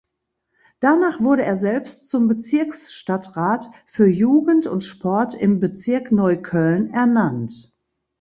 Danach 0.79 1.19
wurde 1.19 1.43
er 1.45 1.55
selbst 1.55 2.09
zum 2.09 2.27
Bezirksstadtrat 2.27 3.69
für 3.85 4.07
Jugend 4.07 4.65
und 4.65 4.83
Sport 4.83 5.35
im 5.35 5.59
Bezirk 5.59 6.11
Neukölln 6.11 6.91
ernannt. 6.91 7.71